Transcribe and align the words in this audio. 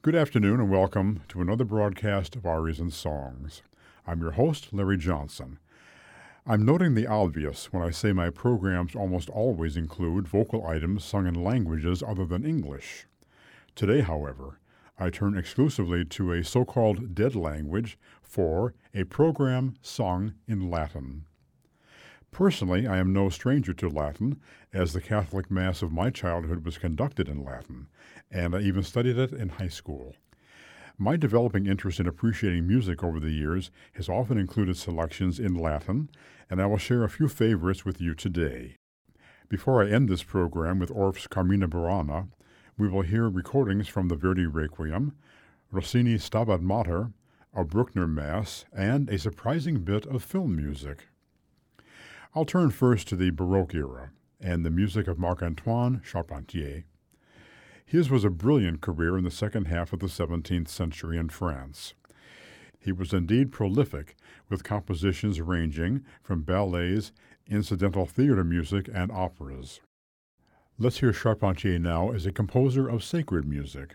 Good 0.00 0.14
afternoon 0.14 0.60
and 0.60 0.70
welcome 0.70 1.22
to 1.26 1.40
another 1.40 1.64
broadcast 1.64 2.36
of 2.36 2.46
Arias 2.46 2.78
and 2.78 2.92
Songs. 2.92 3.62
I'm 4.06 4.20
your 4.20 4.30
host, 4.30 4.72
Larry 4.72 4.96
Johnson. 4.96 5.58
I'm 6.46 6.64
noting 6.64 6.94
the 6.94 7.08
obvious 7.08 7.72
when 7.72 7.82
I 7.82 7.90
say 7.90 8.12
my 8.12 8.30
programs 8.30 8.94
almost 8.94 9.28
always 9.28 9.76
include 9.76 10.28
vocal 10.28 10.64
items 10.64 11.04
sung 11.04 11.26
in 11.26 11.34
languages 11.34 12.00
other 12.00 12.24
than 12.24 12.46
English. 12.46 13.08
Today, 13.74 14.00
however, 14.00 14.60
I 15.00 15.10
turn 15.10 15.36
exclusively 15.36 16.04
to 16.04 16.30
a 16.32 16.44
so 16.44 16.64
called 16.64 17.16
dead 17.16 17.34
language 17.34 17.98
for 18.22 18.74
a 18.94 19.02
program 19.02 19.74
sung 19.82 20.34
in 20.46 20.70
Latin. 20.70 21.24
Personally, 22.38 22.86
I 22.86 22.98
am 22.98 23.12
no 23.12 23.30
stranger 23.30 23.74
to 23.74 23.88
Latin, 23.88 24.40
as 24.72 24.92
the 24.92 25.00
Catholic 25.00 25.50
Mass 25.50 25.82
of 25.82 25.90
my 25.90 26.08
childhood 26.08 26.64
was 26.64 26.78
conducted 26.78 27.28
in 27.28 27.42
Latin, 27.42 27.88
and 28.30 28.54
I 28.54 28.60
even 28.60 28.84
studied 28.84 29.18
it 29.18 29.32
in 29.32 29.48
high 29.48 29.66
school. 29.66 30.14
My 30.96 31.16
developing 31.16 31.66
interest 31.66 31.98
in 31.98 32.06
appreciating 32.06 32.64
music 32.64 33.02
over 33.02 33.18
the 33.18 33.32
years 33.32 33.72
has 33.94 34.08
often 34.08 34.38
included 34.38 34.76
selections 34.76 35.40
in 35.40 35.56
Latin, 35.56 36.10
and 36.48 36.62
I 36.62 36.66
will 36.66 36.78
share 36.78 37.02
a 37.02 37.08
few 37.08 37.26
favorites 37.26 37.84
with 37.84 38.00
you 38.00 38.14
today. 38.14 38.76
Before 39.48 39.82
I 39.82 39.90
end 39.90 40.08
this 40.08 40.22
program 40.22 40.78
with 40.78 40.92
Orff's 40.92 41.26
Carmina 41.26 41.66
Burana, 41.66 42.28
we 42.78 42.88
will 42.88 43.02
hear 43.02 43.28
recordings 43.28 43.88
from 43.88 44.06
the 44.06 44.14
Verdi 44.14 44.46
Requiem, 44.46 45.12
Rossini's 45.72 46.22
Stabat 46.22 46.60
Mater, 46.60 47.10
a 47.52 47.64
Bruckner 47.64 48.06
Mass, 48.06 48.64
and 48.72 49.08
a 49.08 49.18
surprising 49.18 49.80
bit 49.80 50.06
of 50.06 50.22
film 50.22 50.54
music. 50.54 51.07
I'll 52.34 52.44
turn 52.44 52.70
first 52.70 53.08
to 53.08 53.16
the 53.16 53.30
Baroque 53.30 53.74
era 53.74 54.10
and 54.38 54.64
the 54.64 54.70
music 54.70 55.08
of 55.08 55.18
Marc 55.18 55.42
Antoine 55.42 56.02
Charpentier. 56.04 56.84
His 57.84 58.10
was 58.10 58.22
a 58.22 58.30
brilliant 58.30 58.82
career 58.82 59.16
in 59.16 59.24
the 59.24 59.30
second 59.30 59.66
half 59.66 59.94
of 59.94 60.00
the 60.00 60.08
17th 60.08 60.68
century 60.68 61.16
in 61.16 61.30
France. 61.30 61.94
He 62.78 62.92
was 62.92 63.14
indeed 63.14 63.50
prolific, 63.50 64.14
with 64.50 64.62
compositions 64.62 65.40
ranging 65.40 66.04
from 66.22 66.42
ballets, 66.42 67.12
incidental 67.46 68.04
theater 68.04 68.44
music, 68.44 68.90
and 68.92 69.10
operas. 69.10 69.80
Let's 70.78 71.00
hear 71.00 71.14
Charpentier 71.14 71.78
now 71.78 72.12
as 72.12 72.26
a 72.26 72.32
composer 72.32 72.88
of 72.88 73.02
sacred 73.02 73.48
music. 73.48 73.94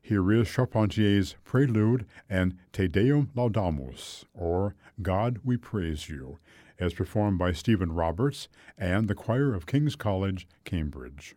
Here 0.00 0.32
is 0.32 0.48
Charpentier's 0.48 1.36
Prelude 1.44 2.06
and 2.28 2.56
Te 2.72 2.88
Deum 2.88 3.30
Laudamus, 3.36 4.24
or 4.32 4.74
God 5.00 5.40
We 5.44 5.56
Praise 5.58 6.08
You, 6.08 6.38
as 6.78 6.94
performed 6.94 7.38
by 7.38 7.52
Stephen 7.52 7.92
Roberts 7.92 8.48
and 8.76 9.08
the 9.08 9.14
choir 9.14 9.54
of 9.54 9.66
King's 9.66 9.96
College, 9.96 10.46
Cambridge. 10.64 11.36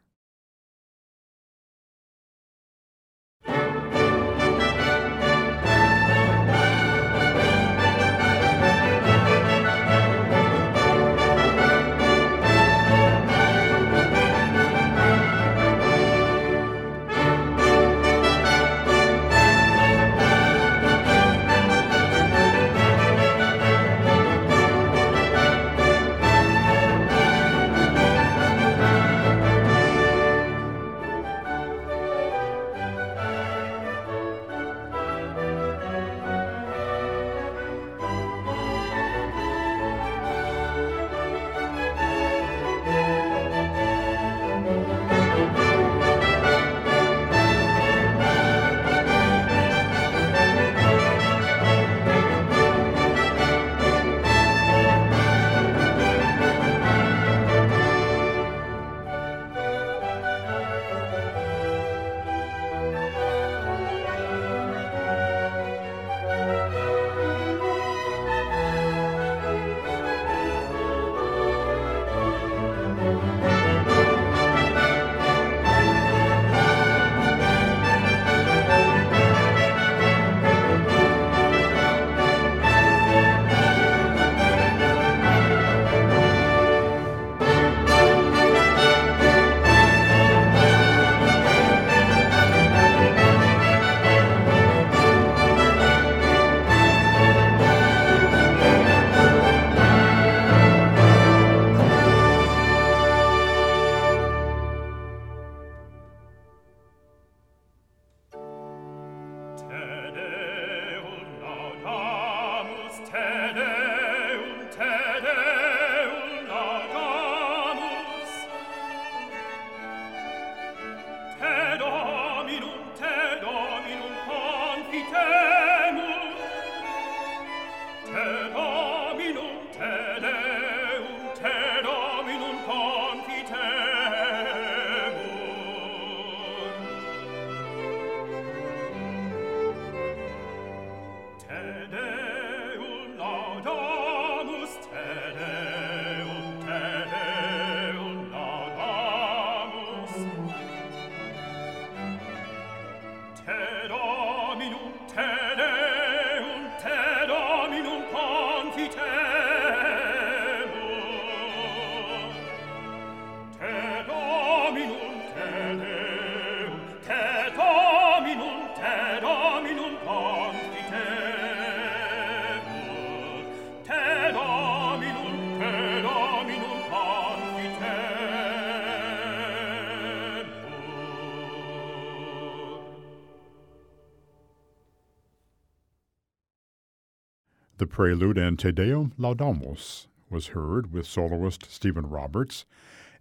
The 187.77 187.85
prelude 187.85 188.39
and 188.39 188.57
Te 188.57 188.71
Deum 188.71 189.13
Laudamus 189.19 190.07
was 190.31 190.47
heard 190.47 190.91
with 190.91 191.06
soloist 191.06 191.69
Stephen 191.69 192.09
Roberts 192.09 192.65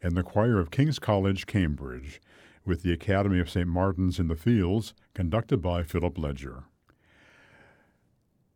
and 0.03 0.17
the 0.17 0.23
choir 0.23 0.59
of 0.59 0.71
King's 0.71 0.99
College, 0.99 1.47
Cambridge, 1.47 2.23
with 2.65 2.83
the 2.83 2.91
Academy 2.91 3.39
of 3.39 3.51
St. 3.51 3.69
Martin's 3.69 4.19
in 4.19 4.29
the 4.29 4.35
Fields, 4.35 4.95
conducted 5.13 5.59
by 5.59 5.83
Philip 5.83 6.17
Ledger. 6.17 6.65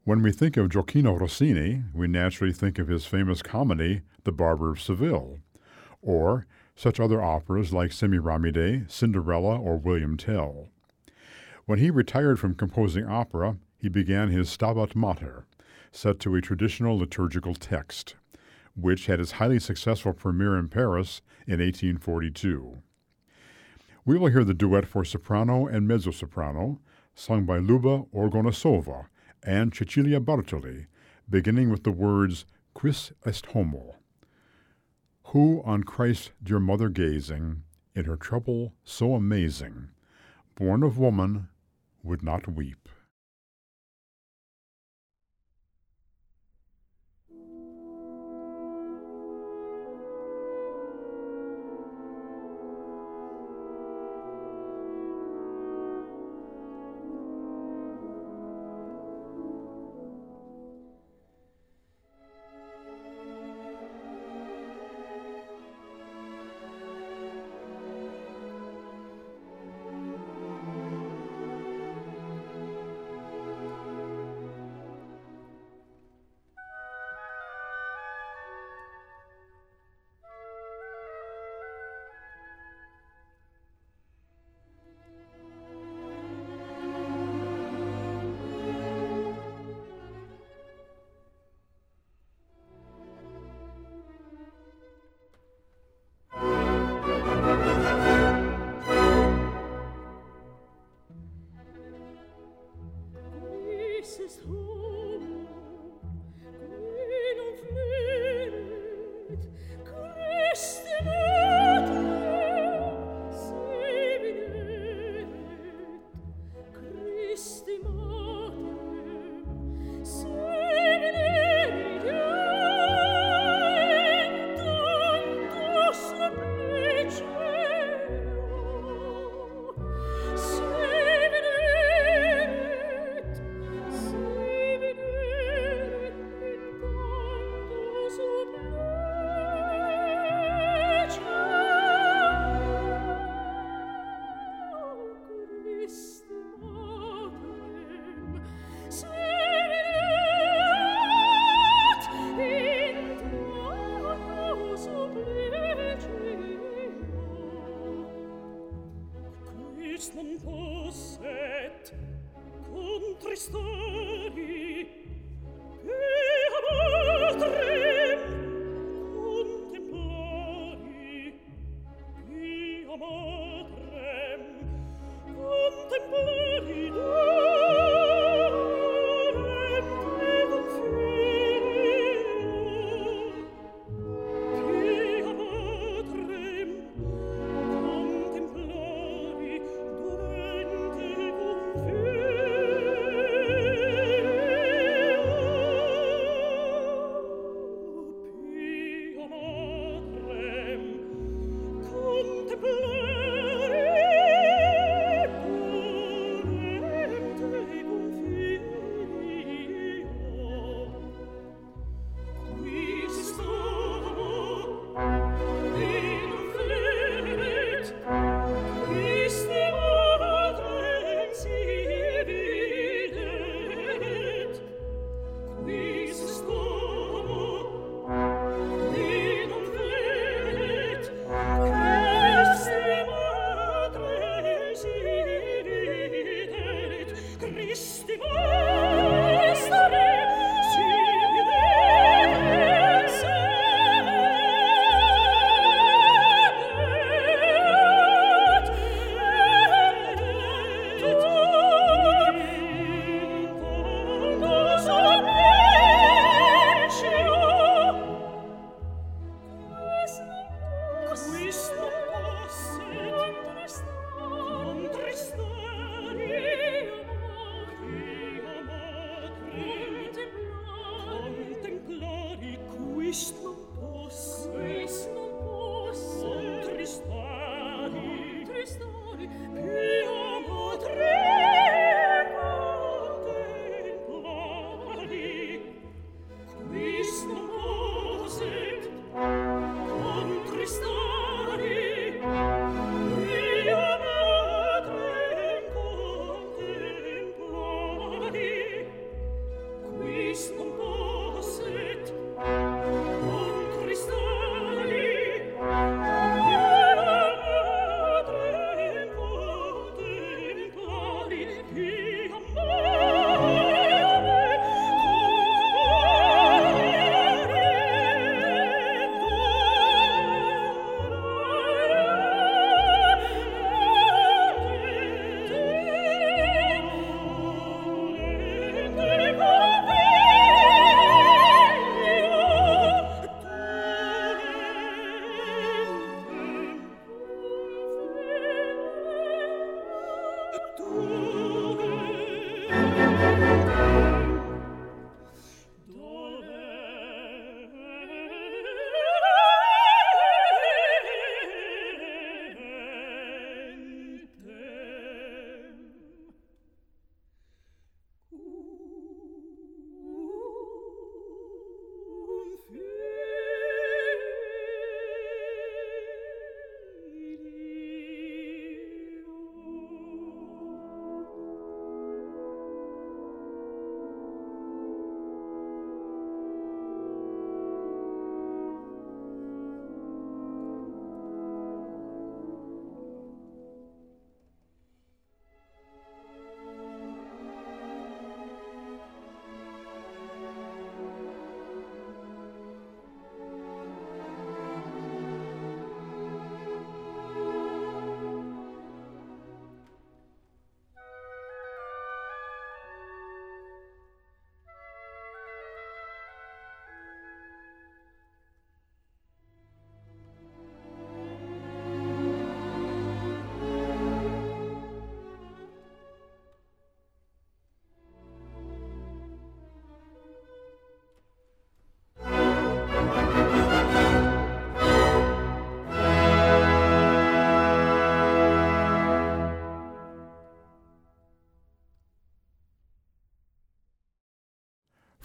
When 0.05 0.23
we 0.23 0.33
think 0.33 0.57
of 0.57 0.71
Gioachino 0.71 1.21
Rossini, 1.21 1.83
we 1.93 2.09
naturally 2.09 2.55
think 2.55 2.79
of 2.79 2.89
his 2.89 3.05
famous 3.05 3.43
comedy, 3.43 4.01
The 4.25 4.33
Barber 4.33 4.71
of 4.71 4.81
Seville, 4.81 5.41
or 6.01 6.47
such 6.75 6.99
other 6.99 7.21
operas 7.21 7.75
like 7.75 7.91
Semiramide, 7.91 8.91
Cinderella, 8.91 9.59
or 9.59 9.77
William 9.77 10.17
Tell. 10.17 10.71
When 11.67 11.79
he 11.79 11.91
retired 11.91 12.41
from 12.41 12.55
composing 12.55 13.05
opera, 13.05 13.59
he 13.77 13.91
began 13.91 14.31
his 14.31 14.49
Stabat 14.49 14.97
Mater, 14.97 15.45
set 15.93 16.19
to 16.21 16.35
a 16.35 16.41
traditional 16.41 16.99
liturgical 16.99 17.55
text, 17.55 18.15
which 18.75 19.07
had 19.07 19.21
its 19.21 19.33
highly 19.33 19.59
successful 19.59 20.13
premiere 20.13 20.57
in 20.57 20.69
Paris 20.69 21.21
in 21.47 21.61
1842. 21.61 22.79
We 24.05 24.19
will 24.19 24.29
hear 24.29 24.45
the 24.45 24.55
duet 24.55 24.87
for 24.87 25.05
soprano 25.05 25.67
and 25.67 25.87
mezzo 25.87 26.11
soprano, 26.11 26.81
sung 27.15 27.45
by 27.45 27.59
Luba 27.59 28.05
Orgonasova 28.15 29.07
and 29.43 29.75
Cecilia 29.75 30.21
Bartoli, 30.21 30.87
beginning 31.29 31.71
with 31.71 31.85
the 31.85 31.93
words 31.93 32.47
Quis 32.75 33.13
est 33.27 33.47
homo? 33.47 33.97
Who 35.25 35.63
on 35.65 35.85
Christ 35.85 36.33
dear 36.43 36.61
mother 36.61 36.89
gazing, 36.89 37.63
in 37.95 38.05
her 38.05 38.17
trouble 38.17 38.75
so 38.85 39.15
amazing, 39.15 39.91
born 40.55 40.83
of 40.83 40.99
woman, 40.99 41.49
would 42.03 42.23
not 42.23 42.49
weep. 42.49 42.80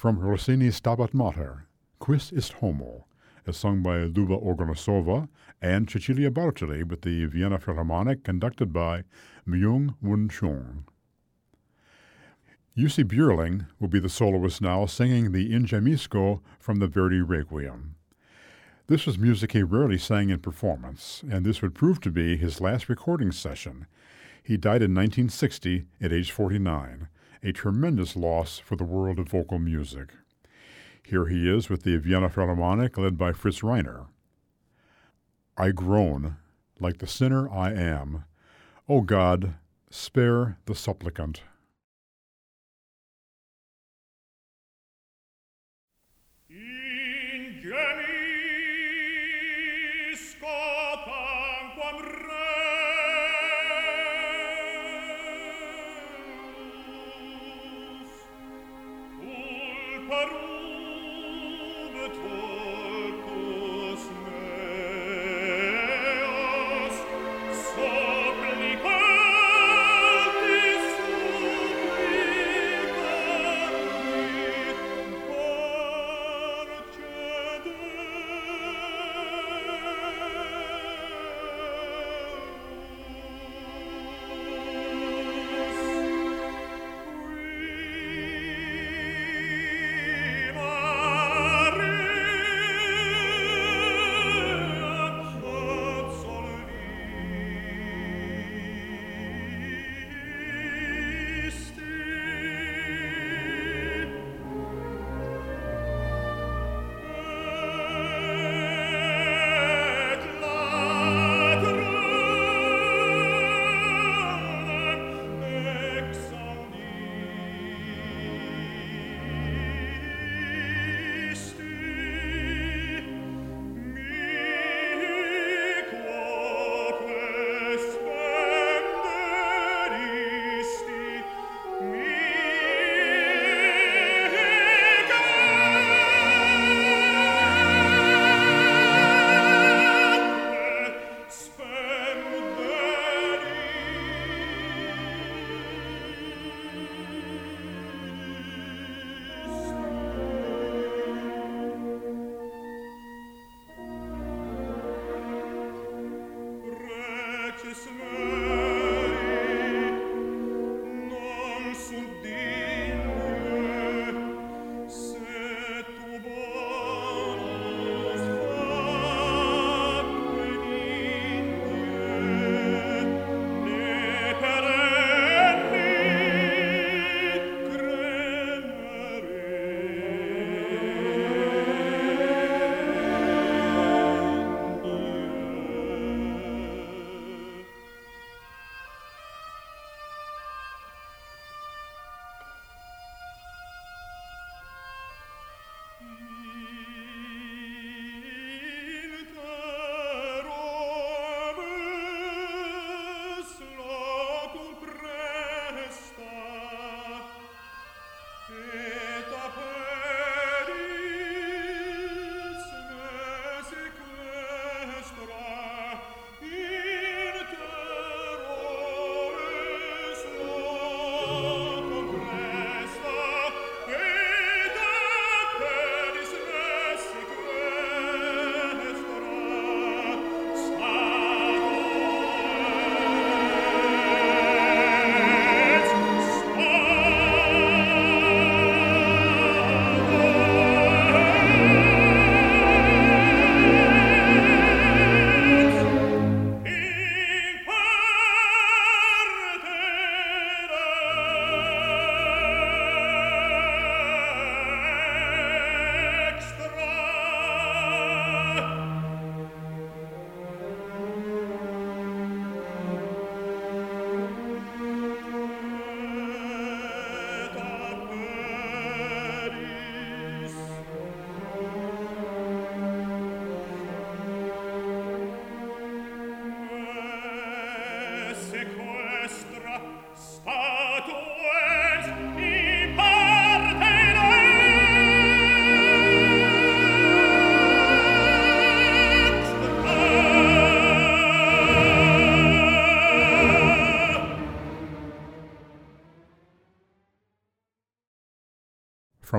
From 0.06 0.20
Rossini's 0.20 0.80
Stabat 0.80 1.16
Mater, 1.16 1.66
Quis 1.98 2.32
est 2.32 2.54
Homo, 2.60 3.08
as 3.48 3.58
sung 3.58 3.82
by 3.82 4.04
Luba 4.04 4.38
Orgonasova 4.38 5.28
and 5.64 5.90
Cecilia 5.90 6.30
Bartoli 6.30 6.84
with 6.84 7.02
the 7.02 7.26
Vienna 7.26 7.58
Philharmonic 7.58 8.24
conducted 8.24 8.72
by 8.72 9.06
Myung 9.48 9.96
Whun 10.04 10.30
Chung. 10.30 10.86
Jussi 12.78 13.04
Björling 13.04 13.66
will 13.80 13.88
be 13.88 14.00
the 14.00 14.08
soloist 14.08 14.62
now, 14.62 14.86
singing 14.86 15.32
the 15.32 15.52
Ingemisco 15.52 16.42
from 16.60 16.78
the 16.78 16.88
Verdi 16.88 17.22
Requiem. 17.22 17.96
This 18.86 19.08
was 19.08 19.18
music 19.18 19.54
he 19.54 19.64
rarely 19.64 19.98
sang 19.98 20.30
in 20.30 20.38
performance, 20.38 21.24
and 21.28 21.44
this 21.44 21.64
would 21.64 21.74
prove 21.74 22.00
to 22.02 22.12
be 22.12 22.38
his 22.38 22.62
last 22.62 22.90
recording 22.90 23.32
session. 23.32 23.88
He 24.44 24.56
died 24.56 24.84
in 24.84 24.94
1960 24.94 25.88
at 26.00 26.14
age 26.14 26.30
49, 26.30 27.08
a 27.46 27.54
tremendous 27.54 28.16
loss 28.16 28.58
for 28.58 28.75
the 28.75 28.84
world 28.84 29.20
of 29.20 29.30
vocal 29.30 29.60
music. 29.60 30.10
Here 31.04 31.28
he 31.28 31.48
is 31.48 31.70
with 31.70 31.84
the 31.84 31.98
Vienna 31.98 32.28
Philharmonic 32.28 32.98
led 32.98 33.20
by 33.20 33.34
Fritz 33.34 33.60
Reiner. 33.60 34.08
I 35.56 35.70
groan 35.70 36.38
like 36.80 36.98
the 36.98 37.06
sinner 37.06 37.48
I 37.48 37.72
am. 37.72 38.24
O 38.90 39.02
God, 39.02 39.54
spare 39.92 40.58
the 40.66 40.74
supplicant. 40.74 41.44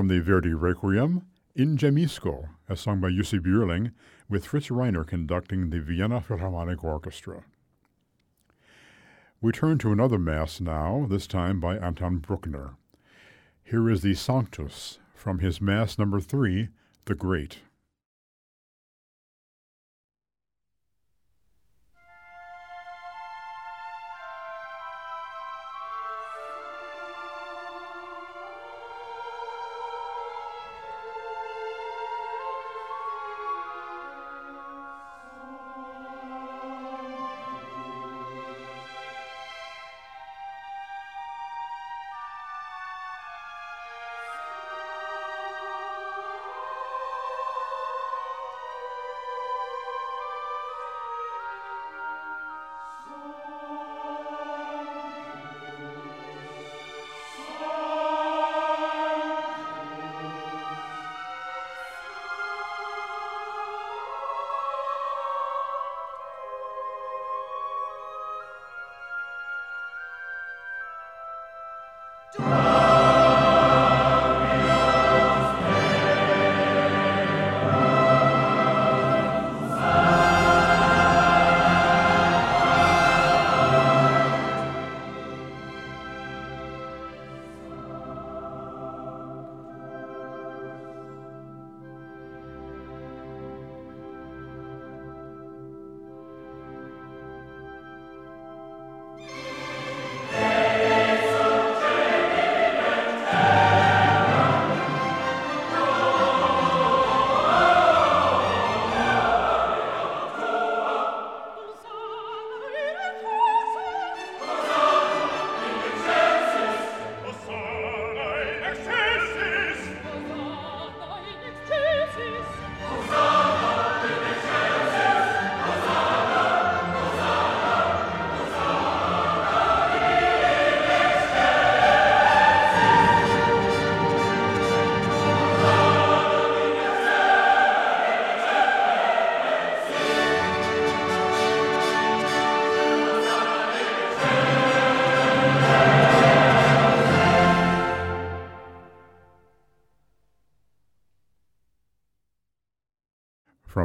The 0.07 0.21
Verdi 0.21 0.53
Requiem, 0.53 1.23
Ingemisco, 1.57 2.49
as 2.69 2.79
sung 2.79 3.01
by 3.01 3.09
Jussi 3.09 3.39
Björling, 3.39 3.91
with 4.29 4.45
Fritz 4.45 4.67
Reiner 4.67 5.05
conducting 5.05 5.69
the 5.69 5.79
Vienna 5.79 6.21
Philharmonic 6.21 6.83
Orchestra. 6.83 7.43
We 9.41 9.51
turn 9.51 9.77
to 9.79 9.91
another 9.91 10.17
Mass 10.17 10.61
now, 10.61 11.07
this 11.09 11.27
time 11.27 11.59
by 11.59 11.77
Anton 11.77 12.17
Bruckner. 12.17 12.75
Here 13.63 13.89
is 13.89 14.01
the 14.01 14.13
Sanctus 14.13 14.99
from 15.13 15.39
his 15.39 15.59
Mass 15.59 15.97
number 15.97 16.19
three, 16.19 16.69
The 17.05 17.15
Great. 17.15 17.59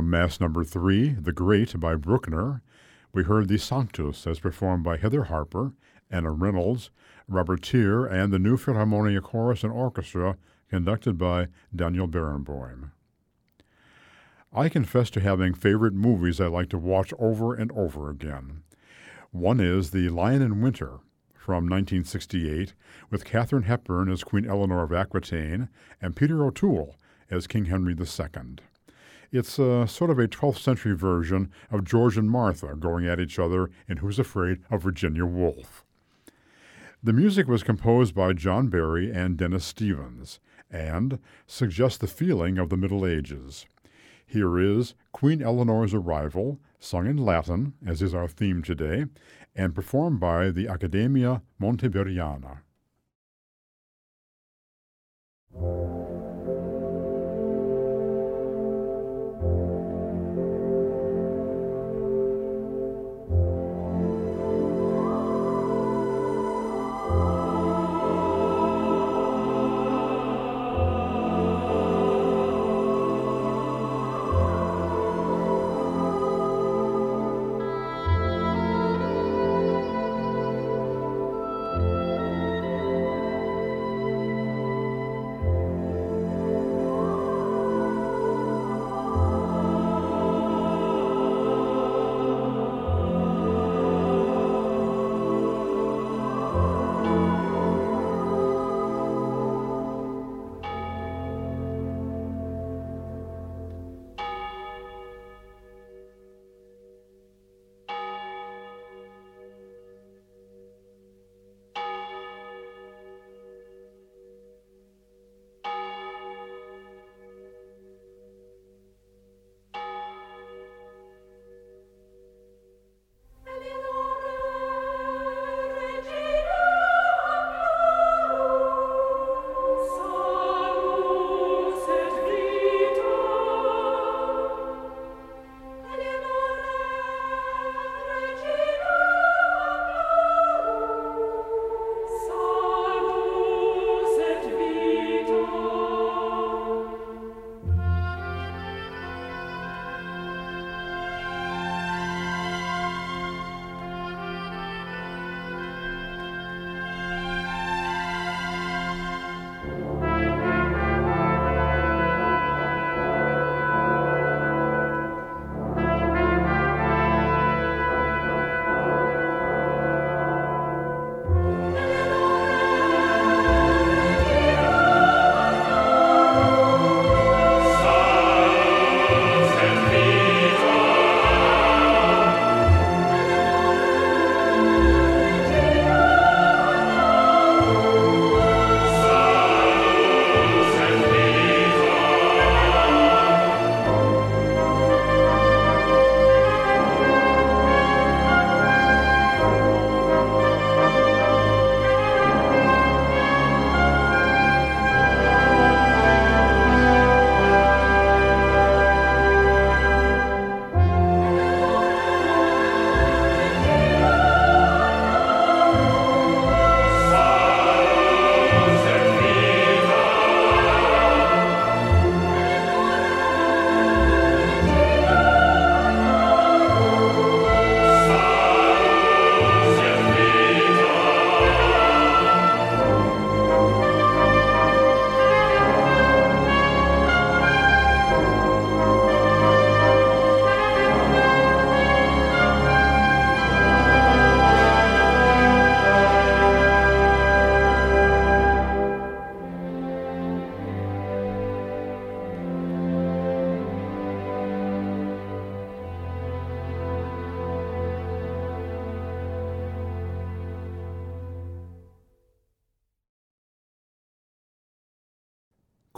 From 0.03 0.11
Mass 0.11 0.41
number 0.41 0.65
three, 0.65 1.11
The 1.11 1.33
Great 1.33 1.79
by 1.79 1.95
Bruckner, 1.95 2.61
we 3.13 3.23
heard 3.23 3.47
the 3.47 3.57
Sanctus 3.57 4.27
as 4.27 4.41
performed 4.41 4.83
by 4.83 4.97
Heather 4.97 5.23
Harper, 5.23 5.75
Anna 6.11 6.33
Reynolds, 6.33 6.91
Robert 7.29 7.63
Tear, 7.63 8.05
and 8.05 8.33
the 8.33 8.41
New 8.41 8.57
Philharmonia 8.57 9.23
Chorus 9.23 9.63
and 9.63 9.73
Orchestra 9.73 10.39
conducted 10.69 11.19
by 11.19 11.47
Daniel 11.73 12.09
Barenboim. 12.09 12.91
I 14.53 14.69
confess 14.69 15.09
to 15.11 15.21
having 15.21 15.55
favorite 15.55 15.95
movies 15.95 16.41
I 16.41 16.49
like 16.49 16.71
to 16.71 16.79
watch 16.79 17.15
over 17.17 17.55
and 17.55 17.71
over 17.71 18.11
again. 18.11 18.65
One 19.31 19.61
is 19.61 19.93
The 19.93 20.09
Lion 20.09 20.43
in 20.43 20.61
Winter 20.61 20.99
from 21.33 21.69
1968 21.69 22.75
with 23.09 23.25
Katharine 23.25 23.63
Hepburn 23.63 24.11
as 24.11 24.25
Queen 24.25 24.47
Eleanor 24.47 24.83
of 24.83 24.93
Aquitaine 24.93 25.69
and 26.01 26.17
Peter 26.17 26.45
O'Toole 26.45 26.97
as 27.31 27.47
King 27.47 27.67
Henry 27.67 27.95
II. 27.95 28.57
It's 29.33 29.59
a, 29.59 29.89
sort 29.89 30.11
of 30.11 30.19
a 30.19 30.29
12th 30.29 30.59
century 30.59 30.95
version 30.95 31.51
of 31.71 31.85
George 31.85 32.19
and 32.19 32.31
Martha 32.31 32.77
going 32.77 33.07
at 33.07 33.19
each 33.19 33.39
other 33.39 33.71
in 33.89 33.97
Who's 33.97 34.19
Afraid 34.19 34.59
of 34.71 34.83
Virginia 34.83 35.25
Woolf. 35.25 35.87
The 37.03 37.15
music 37.15 37.49
was 37.49 37.63
composed 37.63 38.15
by 38.15 38.35
John 38.35 38.69
Barry 38.69 39.11
and 39.11 39.39
Denis 39.39 39.65
Stevens 39.65 40.39
and 40.71 41.19
suggests 41.47 41.97
the 41.97 42.07
feeling 42.07 42.59
of 42.59 42.69
the 42.69 42.77
Middle 42.77 43.07
Ages. 43.07 43.65
Here 44.27 44.59
is 44.59 44.95
Queen 45.13 45.41
Eleanor's 45.41 45.95
Arrival, 45.95 46.61
sung 46.79 47.07
in 47.07 47.17
Latin, 47.17 47.73
as 47.87 48.03
is 48.03 48.15
our 48.15 48.29
theme 48.29 48.63
today, 48.63 49.07
and 49.57 49.75
performed 49.75 50.21
by 50.21 50.51
the 50.51 50.69
Accademia 50.69 51.41
Monteverdiana. 51.59 52.59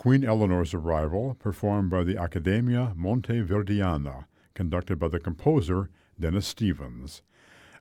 Queen 0.04 0.22
Eleanor's 0.22 0.74
Arrival, 0.74 1.34
performed 1.38 1.88
by 1.88 2.04
the 2.04 2.18
Accademia 2.18 2.92
Monteverdiana, 2.94 4.26
conducted 4.52 4.98
by 4.98 5.08
the 5.08 5.18
composer 5.18 5.88
Denis 6.20 6.46
Stevens. 6.46 7.22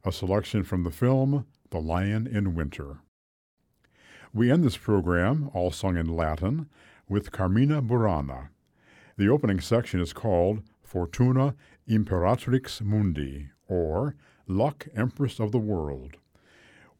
A 0.05 0.11
selection 0.13 0.63
from 0.63 0.85
the 0.85 0.89
film 0.89 1.45
The 1.71 1.81
Lion 1.81 2.25
in 2.25 2.55
Winter. 2.55 2.99
We 4.33 4.49
end 4.49 4.63
this 4.63 4.77
program, 4.77 5.51
all 5.53 5.69
sung 5.69 5.97
in 5.97 6.15
Latin, 6.15 6.69
with 7.09 7.33
Carmina 7.33 7.81
Burana. 7.81 8.47
The 9.17 9.27
opening 9.27 9.59
section 9.59 9.99
is 9.99 10.13
called 10.13 10.61
Fortuna 10.81 11.55
Imperatrix 11.89 12.81
Mundi, 12.81 13.49
or 13.67 14.15
Luck 14.47 14.87
Empress 14.95 15.41
of 15.41 15.51
the 15.51 15.59
World. 15.59 16.15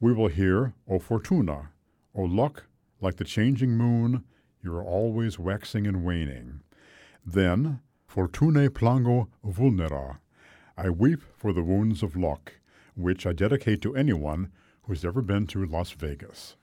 We 0.02 0.12
will 0.12 0.28
hear 0.28 0.74
O 0.86 1.00
Fortuna, 1.00 1.70
O 2.14 2.24
luck, 2.24 2.66
like 3.00 3.16
the 3.16 3.24
changing 3.24 3.78
moon, 3.78 4.26
you 4.64 4.74
are 4.74 4.84
always 4.84 5.38
waxing 5.38 5.86
and 5.86 6.04
waning. 6.06 6.62
Then, 7.26 7.82
Fortunae 8.08 8.70
plango 8.70 9.28
vulnera, 9.46 10.20
I 10.78 10.90
weep 10.90 11.22
for 11.36 11.54
the 11.54 11.64
wounds 11.64 12.02
of 12.02 12.16
luck, 12.16 12.54
which 12.96 13.26
I 13.26 13.34
dedicate 13.34 13.82
to 13.82 13.96
anyone 13.96 14.52
who's 14.84 15.04
ever 15.06 15.22
been 15.22 15.48
to 15.48 15.66
Las 15.66 15.92
Vegas. 15.92 16.56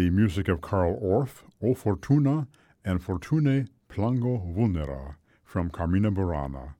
The 0.00 0.08
music 0.08 0.48
of 0.48 0.62
Carl 0.62 0.98
Orff, 0.98 1.42
O 1.62 1.74
Fortuna, 1.74 2.48
and 2.86 3.02
Fortunae 3.02 3.68
Plango 3.90 4.56
Vulnera 4.56 5.16
from 5.44 5.68
Carmina 5.68 6.10
Burana. 6.10 6.72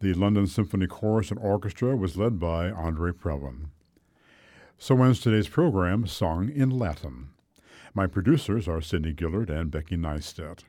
The 0.00 0.14
London 0.14 0.46
Symphony 0.46 0.86
Chorus 0.86 1.30
and 1.30 1.38
Orchestra 1.40 1.94
was 1.94 2.16
led 2.16 2.40
by 2.40 2.70
Andre 2.70 3.12
Previn. 3.12 3.66
So 4.78 5.02
ends 5.02 5.20
today's 5.20 5.46
program, 5.46 6.06
sung 6.06 6.48
in 6.48 6.70
Latin. 6.70 7.28
My 7.92 8.06
producers 8.06 8.66
are 8.66 8.80
Sidney 8.80 9.14
Gillard 9.14 9.50
and 9.50 9.70
Becky 9.70 9.98
Neistat. 9.98 10.64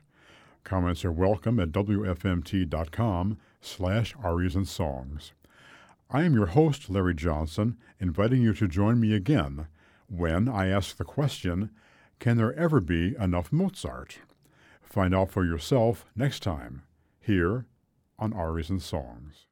Comments 0.64 1.02
are 1.02 1.10
welcome 1.10 1.58
at 1.58 1.72
wfmt.com 1.72 3.38
slash 3.62 4.14
arias 4.22 4.54
and 4.54 4.68
songs. 4.68 5.32
I 6.10 6.24
am 6.24 6.34
your 6.34 6.48
host, 6.48 6.90
Larry 6.90 7.14
Johnson, 7.14 7.78
inviting 7.98 8.42
you 8.42 8.52
to 8.52 8.68
join 8.68 9.00
me 9.00 9.14
again 9.14 9.66
when 10.10 10.48
I 10.48 10.66
ask 10.66 10.96
the 10.96 11.04
question, 11.04 11.70
Can 12.18 12.36
there 12.36 12.52
ever 12.54 12.80
be 12.80 13.14
enough 13.16 13.52
Mozart? 13.52 14.18
Find 14.82 15.14
out 15.14 15.30
for 15.30 15.44
yourself 15.44 16.04
next 16.16 16.42
time, 16.42 16.82
here 17.20 17.66
on 18.18 18.32
Arias 18.32 18.70
and 18.70 18.82
Songs. 18.82 19.46